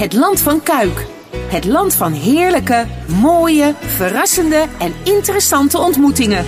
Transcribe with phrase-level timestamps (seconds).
[0.00, 1.06] Het land van Kuik.
[1.36, 2.86] Het land van heerlijke,
[3.22, 6.44] mooie, verrassende en interessante ontmoetingen.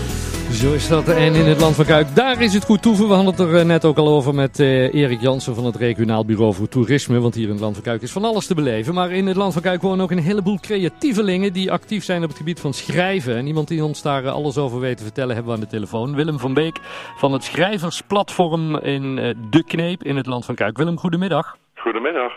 [0.53, 1.09] Zo is dat.
[1.09, 3.09] En in het Land van Kuik, daar is het goed toeven.
[3.09, 5.77] We hadden het er eh, net ook al over met uh, Erik Jansen van het
[5.77, 7.21] Regionaal Bureau voor Toerisme.
[7.21, 8.95] Want hier in het Land van Kuik is van alles te beleven.
[8.95, 12.29] Maar in het Land van Kuik wonen ook een heleboel creatievelingen die actief zijn op
[12.29, 13.37] het gebied van schrijven.
[13.37, 15.71] En iemand die ons daar eh, alles over weet te vertellen hebben we aan de
[15.71, 16.15] telefoon.
[16.15, 16.79] Willem van Beek
[17.17, 19.15] van het schrijversplatform in
[19.51, 20.77] De Kneep in het Land van Kuik.
[20.77, 21.62] Willem, goedemiddag.
[21.83, 22.37] Goedemiddag.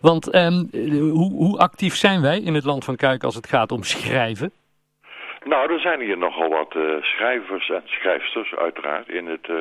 [0.00, 3.72] Want um, hoe, hoe actief zijn wij in het Land van Kuik als het gaat
[3.72, 4.52] om schrijven?
[5.44, 9.56] Nou, er zijn hier nogal wat uh, schrijvers en schrijfsters uiteraard in het uh,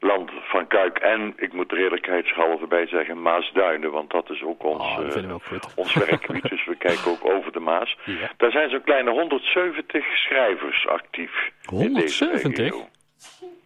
[0.00, 0.98] land van Kuik.
[0.98, 5.34] En ik moet er eerlijkheidshalve bij zeggen Maasduinen, want dat is ook ons, oh, uh,
[5.34, 5.42] ook
[5.74, 6.48] ons werkgebied.
[6.48, 7.96] dus we kijken ook over de Maas.
[8.04, 8.30] Ja.
[8.36, 12.74] Daar zijn zo'n kleine 170 schrijvers actief 170?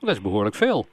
[0.01, 0.87] Dat is behoorlijk veel.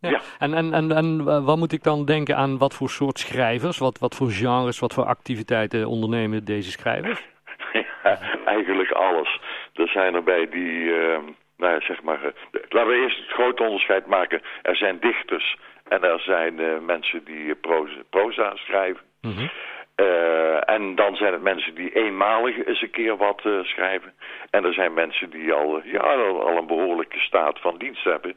[0.00, 0.20] Ja.
[0.38, 3.78] En, en, en, en wat moet ik dan denken aan wat voor soort schrijvers?
[3.78, 7.26] Wat, wat voor genres, wat voor activiteiten ondernemen deze schrijvers?
[8.02, 9.40] Ja, eigenlijk alles.
[9.74, 11.18] Er zijn erbij die, uh,
[11.56, 12.30] nou ja, zeg maar, uh,
[12.68, 14.42] laten we eerst het grote onderscheid maken.
[14.62, 15.56] Er zijn dichters
[15.88, 19.02] en er zijn uh, mensen die proza, proza schrijven.
[19.20, 19.50] Mm -hmm.
[20.60, 24.12] en dan zijn het mensen die eenmalig eens een keer wat schrijven.
[24.50, 28.34] En er zijn mensen die al, ja, al een behoorlijke staat van dienst hebben.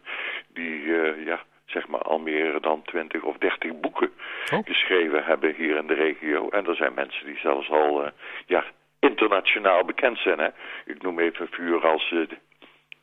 [0.53, 0.85] Die,
[1.25, 1.39] ja,
[1.71, 4.11] zeg maar al meer dan 20 of 30 boeken
[4.53, 4.59] oh.
[4.65, 6.49] geschreven hebben hier in de regio.
[6.49, 8.11] En er zijn mensen die zelfs al,
[8.45, 8.63] ja,
[8.99, 10.39] internationaal bekend zijn.
[10.39, 10.47] Hè?
[10.85, 12.13] Ik noem even een vuur als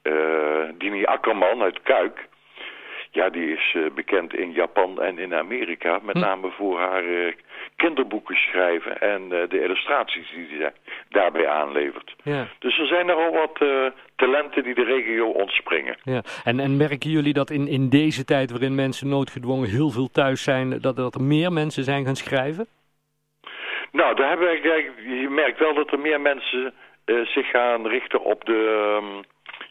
[0.02, 2.27] uh, Dini Akkerman uit Kuik.
[3.10, 5.98] Ja, die is uh, bekend in Japan en in Amerika.
[6.02, 6.20] Met hm.
[6.20, 7.34] name voor haar
[7.76, 10.72] kinderboeken schrijven en de illustraties die ze
[11.08, 12.16] daarbij aanlevert.
[12.22, 12.46] Ja.
[12.58, 13.58] Dus er zijn er al wat
[14.16, 15.96] talenten die de regio ontspringen.
[16.02, 16.22] Ja.
[16.44, 20.42] En, en merken jullie dat in, in deze tijd waarin mensen noodgedwongen heel veel thuis
[20.42, 20.80] zijn...
[20.80, 22.66] dat, dat er meer mensen zijn gaan schrijven?
[23.92, 26.74] Nou, daar hebben we, je merkt wel dat er meer mensen
[27.06, 29.24] uh, zich gaan richten op de, um,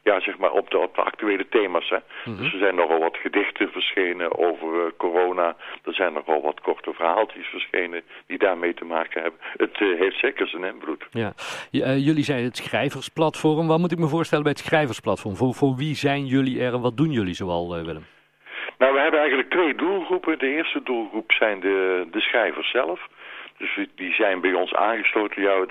[0.10, 1.90] ja, zeg maar op de, op de actuele thema's.
[1.90, 1.98] Hè.
[1.98, 2.30] Mhm.
[2.30, 2.44] Mm -hmm.
[2.44, 5.56] Dus er zijn nogal wat gedichten verschenen over uh, corona.
[5.84, 9.40] Er zijn nogal wat korte verhaaltjes verschenen die daarmee te maken hebben.
[9.58, 11.08] Het uh, heeft zeker zijn invloed.
[11.12, 11.34] Ja.
[12.10, 13.68] jullie zijn het schrijversplatform.
[13.68, 15.36] Wat moet ik me voorstellen bij het schrijversplatform?
[15.36, 18.06] Voor, voor wie zijn jullie er en wat doen jullie zoal, Willem?
[18.78, 20.40] Nou, we hebben eigenlijk twee doelgroepen.
[20.40, 23.00] De eerste doelgroep zijn de, de schrijvers zelf.
[23.58, 25.42] Dus die zijn bij ons aangesloten.
[25.42, 25.66] Ja,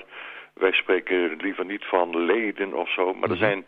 [0.53, 3.05] wij spreken liever niet van leden of zo.
[3.05, 3.31] Maar mm -hmm.
[3.31, 3.65] er zijn,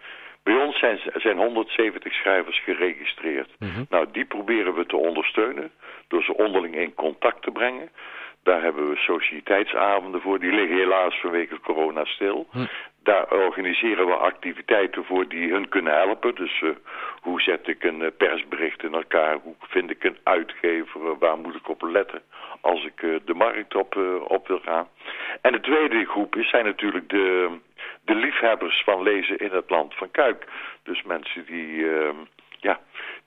[0.49, 3.49] bij ons zijn, zijn 170 schrijvers geregistreerd.
[3.59, 3.85] Mm -hmm.
[3.89, 5.71] Nou, die proberen we te ondersteunen.
[6.07, 7.89] Door ze onderling in contact te brengen.
[8.43, 10.39] Daar hebben we sociëteitsavonden voor.
[10.39, 12.47] Die liggen helaas vanwege corona stil.
[12.51, 12.65] Hm.
[13.03, 16.35] Daar organiseren we activiteiten voor die hun kunnen helpen.
[16.35, 16.69] Dus uh,
[17.21, 19.37] hoe zet ik een uh, persbericht in elkaar?
[19.43, 21.01] Hoe vind ik een uitgever?
[21.01, 22.21] Uh, waar moet ik op letten
[22.61, 23.95] als ik de markt op,
[24.27, 24.87] op wil gaan?
[25.41, 27.57] En de tweede groep is, zijn natuurlijk de,
[28.05, 30.45] de liefhebbers van lezen in het land van Kuik.
[30.83, 31.85] Dus mensen die
[32.59, 32.79] ja,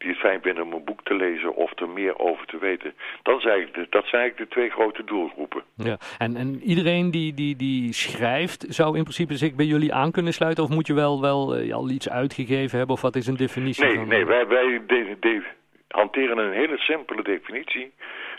[0.03, 2.95] die het fijn vinden om een boek te lezen of er meer over te weten.
[3.23, 5.63] Eigenlijk de, dat zijn eigenlijk de twee grote doelgroepen.
[5.77, 10.11] Ja, en, en iedereen die, die, die schrijft zou in principe zich bij jullie aan
[10.11, 10.65] kunnen sluiten?
[10.65, 12.97] Of moet je wel, wel uh, al iets uitgegeven hebben?
[12.97, 13.85] Of wat is een definitie?
[13.85, 14.09] Nee, van...
[14.09, 15.43] nee wij, wij de, de,
[15.89, 17.93] hanteren een hele simpele definitie.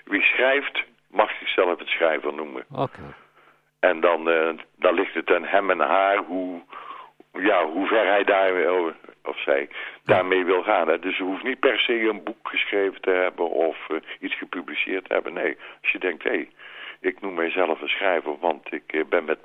[0.05, 2.65] Wie schrijft mag zichzelf een schrijver noemen.
[2.71, 2.81] Oké.
[2.81, 3.13] Okay.
[3.79, 6.61] En dan, uh, dan ligt het aan hem en haar hoe,
[7.33, 8.53] ja, hoe ver hij daar
[9.23, 9.69] of zij
[10.03, 10.87] daarmee wil gaan.
[10.87, 10.99] Hè.
[10.99, 15.05] Dus je hoeft niet per se een boek geschreven te hebben of uh, iets gepubliceerd
[15.05, 15.33] te hebben.
[15.33, 16.49] Nee, als je denkt, hé, hey,
[17.01, 19.39] ik noem mijzelf een schrijver, want ik uh, ben met,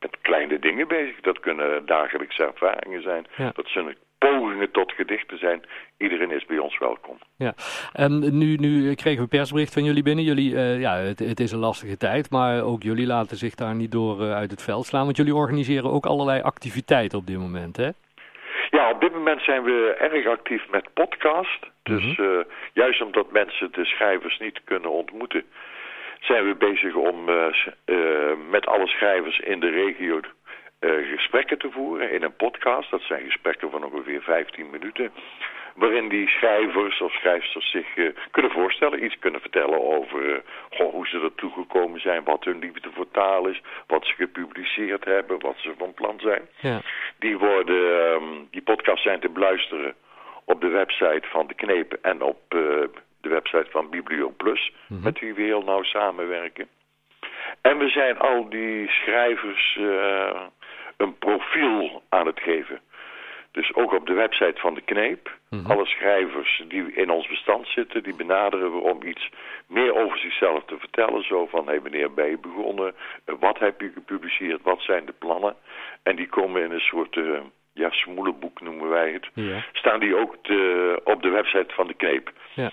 [0.00, 1.20] met kleine dingen bezig.
[1.20, 3.26] Dat kunnen dagelijkse ervaringen zijn.
[3.36, 3.50] Ja.
[3.54, 5.62] Dat zijn pogingen tot gedichten zijn.
[5.96, 7.18] Iedereen is bij ons welkom.
[7.36, 7.54] Ja,
[8.00, 10.24] um, nu, nu kregen we persbericht van jullie binnen.
[10.24, 13.74] Jullie, uh, ja, het, het, is een lastige tijd, maar ook jullie laten zich daar
[13.74, 15.04] niet door uh, uit het veld slaan.
[15.04, 17.90] Want jullie organiseren ook allerlei activiteiten op dit moment, hè?
[18.74, 21.66] Ja, op dit moment zijn we erg actief met podcast.
[21.82, 22.22] Dus Mhm.
[22.22, 22.40] uh,
[22.72, 25.44] juist omdat mensen de schrijvers niet kunnen ontmoeten...
[26.20, 27.46] zijn we bezig om uh,
[27.86, 30.20] uh, met alle schrijvers in de regio
[31.14, 32.90] gesprekken te voeren in een podcast.
[32.90, 35.12] Dat zijn gesprekken van ongeveer 15 minuten.
[35.74, 37.86] Waarin die schrijvers of schrijfsters zich
[38.30, 39.04] kunnen voorstellen.
[39.04, 42.24] Iets kunnen vertellen over goh, hoe ze ertoe gekomen zijn.
[42.24, 43.60] Wat hun liefde voor taal is.
[43.86, 45.40] Wat ze gepubliceerd hebben.
[45.40, 46.48] Wat ze van plan zijn.
[46.60, 46.80] Ja.
[47.24, 49.94] Die, worden, um, die podcasts zijn te beluisteren
[50.44, 52.60] op de website van De Knepen en op uh,
[53.20, 55.02] de website van BiblioPlus, Mhm.
[55.02, 56.68] met wie we heel nauw samenwerken.
[57.60, 60.40] En we zijn al die schrijvers uh,
[60.96, 62.80] een profiel aan het geven.
[63.54, 65.38] Dus ook op de website van de Kneep.
[65.50, 65.70] Mhm.
[65.70, 69.30] Alle schrijvers die in ons bestand zitten, die benaderen we om iets
[69.66, 71.24] meer over zichzelf te vertellen.
[71.24, 72.94] Zo van, hé hey, wanneer ben je begonnen?
[73.24, 74.62] Eh, wat heb je gepubliceerd?
[74.62, 75.54] Wat zijn de plannen?
[76.02, 77.40] En die komen in een soort, uh,
[77.72, 79.28] ja, smoelenboek noemen wij het.
[79.34, 79.64] Ja.
[79.72, 82.32] Staan die ook te, op de website van de Kneep.
[82.54, 82.70] Ja.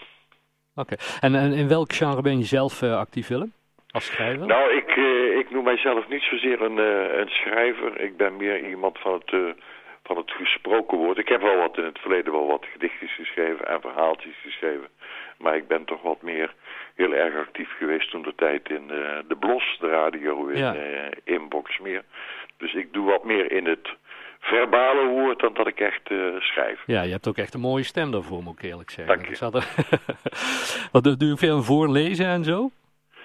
[0.76, 0.96] Oké.
[1.20, 3.54] En, en, in welk genre ben je zelf uh, actief, Willem?
[3.92, 4.48] Als schrijver?
[4.48, 8.00] Nou, ik, uh, ik noem mijzelf niet zozeer een, uh, een schrijver.
[8.00, 9.56] Ik ben meer iemand van het,
[10.14, 11.18] van het gesproken woord.
[11.18, 14.88] Ik heb wel wat in het verleden wel wat gedichtjes geschreven en verhaaltjes geschreven.
[15.38, 16.54] Maar ik ben toch wat meer
[16.96, 18.88] heel erg actief geweest toen de tijd in
[19.28, 20.76] de Blos, de radio in, Ja.
[21.24, 22.04] in Boksmeer.
[22.58, 23.90] Dus ik doe wat meer in het
[24.40, 26.10] verbale woord dan dat ik echt
[26.40, 26.84] schrijf.
[26.86, 29.16] Ja, je hebt ook echt een mooie stem daarvoor, moet ik eerlijk zeggen.
[29.18, 29.62] Dank je.
[30.92, 32.70] Wat, doe je veel voorlezen en zo?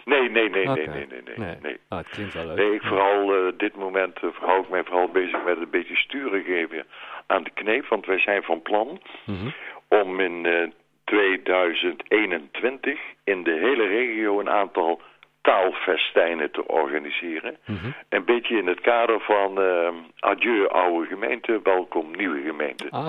[0.06, 1.56] Nee, nee, nee, nee, nee, nee, nee.
[1.62, 1.76] Nee.
[1.88, 2.56] Ah, het klinkt wel leuk.
[2.56, 5.96] Nee, ik vooral uh, dit moment uh, hou ik mij vooral bezig met een beetje
[5.96, 6.86] sturen geven
[7.26, 7.86] aan de kneep.
[7.86, 9.48] Want wij zijn van plan Mhm.
[9.88, 10.68] om in uh,
[11.04, 15.00] 2021 in de hele regio een aantal
[15.42, 17.56] taalfestijnen te organiseren.
[17.66, 17.86] Mhm.
[18.08, 19.88] Een beetje in het kader van uh,
[20.18, 22.86] adieu oude gemeente, welkom nieuwe gemeente.
[22.90, 23.06] Ah.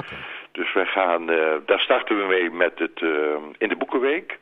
[0.51, 4.37] Dus wij gaan, uh, daar starten we mee met het uh, in de Boekenweek.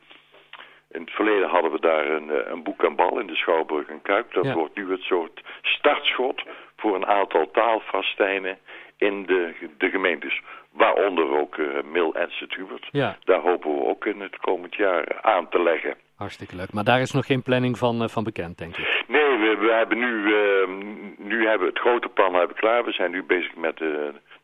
[0.90, 3.88] In het verleden hadden we daar een, uh, een boek en bal in de Schouwburg
[3.88, 4.32] en Kuip.
[4.32, 4.54] Dat Ja.
[4.54, 6.42] wordt nu het soort startschot
[6.76, 8.58] voor een aantal taalfestijnen
[8.96, 10.40] in de, de gemeentes.
[10.72, 12.88] Waaronder ook uh, Mil en Sint-Hubert.
[12.92, 15.94] Ja, Daar hopen we ook in het komend jaar aan te leggen.
[16.16, 16.72] hartstikke leuk.
[16.72, 19.04] Maar daar is nog geen planning van, eh, van bekend, denk ik.
[19.08, 20.68] Nee, we, we hebben nu, uh,
[21.18, 22.84] nu hebben we het grote plan hebben klaar.
[22.84, 23.88] We zijn nu bezig met uh,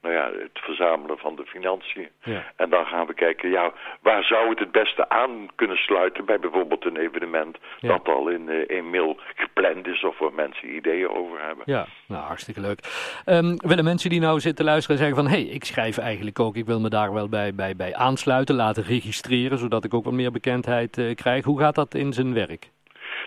[0.03, 2.09] nou ja, het verzamelen van de financiën.
[2.23, 2.45] Ja.
[2.57, 6.39] En dan gaan we kijken, ja, waar zou het het beste aan kunnen sluiten bij
[6.39, 7.89] bijvoorbeeld een evenement Ja.
[7.89, 11.65] dat al in, uh, in mail gepland is of waar mensen ideeën over hebben.
[11.67, 12.79] Ja, nou hartstikke leuk.
[13.25, 15.27] Ehm, willen mensen die nou zitten luisteren zeggen van...
[15.27, 18.55] hé, hey, ik schrijf eigenlijk ook, ik wil me daar wel bij, bij, bij aansluiten,
[18.55, 19.59] laten registreren...
[19.59, 21.45] zodat ik ook wat meer bekendheid eh, krijg.
[21.45, 22.71] Hoe gaat dat in zijn werk?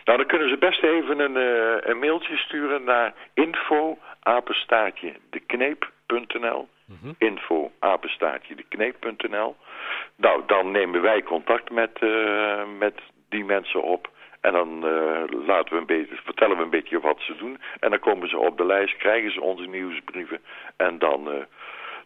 [0.05, 6.67] Nou, dan kunnen ze best even een, uh, een mailtje sturen naar info apenstaartje dekneep.nl
[6.87, 7.13] Mhm.
[7.17, 9.55] info apenstaartje dekneep.nl
[10.15, 12.93] Nou, dan nemen wij contact met, uh, met
[13.29, 14.09] die mensen op.
[14.41, 17.57] En dan uh, laten we een beetje, vertellen we een beetje wat ze doen.
[17.79, 20.39] En dan komen ze op de lijst, krijgen ze onze nieuwsbrieven.
[20.77, 21.33] En dan, uh,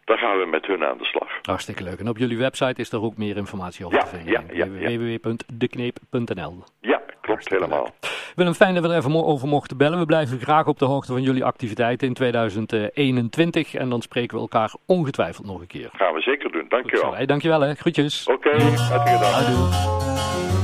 [0.04, 1.28] dan gaan we met hun aan de slag.
[1.42, 1.98] Hartstikke leuk.
[2.00, 4.56] En op jullie website is er ook meer informatie over Ja, te vinden.
[4.56, 4.66] ja.
[4.68, 6.99] www.dekneep.nl Ja,
[7.44, 7.94] klopt helemaal.
[8.34, 9.98] Willem, fijn dat we er even over mochten bellen.
[9.98, 13.74] We blijven graag op de hoogte van jullie activiteiten in 2021.
[13.74, 15.88] En dan spreken we elkaar ongetwijfeld nog een keer.
[15.92, 16.64] Gaan we zeker doen.
[16.68, 17.14] Dankjewel.
[17.14, 17.74] Hey, dankjewel hè.
[17.74, 18.26] Groetjes.
[18.26, 19.34] Oké, okay, hartelijk dank.
[19.34, 20.59] Adieu.